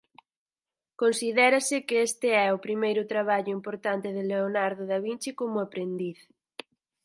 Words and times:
Considérase 1.01 1.77
que 1.87 1.97
este 2.09 2.27
é 2.45 2.47
o 2.51 2.61
primeiro 2.65 3.03
traballo 3.13 3.51
importante 3.57 4.07
de 4.17 4.23
Leonardo 4.31 4.83
da 4.91 4.97
Vinci 5.05 5.31
como 5.39 5.57
aprendiz. 5.65 6.19